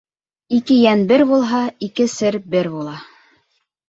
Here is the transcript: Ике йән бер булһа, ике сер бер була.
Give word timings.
Ике 0.59 0.77
йән 0.77 1.03
бер 1.11 1.23
булһа, 1.31 1.59
ике 1.87 2.07
сер 2.13 2.39
бер 2.55 2.71
була. 2.77 2.95